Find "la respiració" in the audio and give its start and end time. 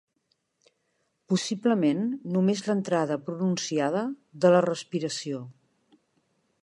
4.57-5.45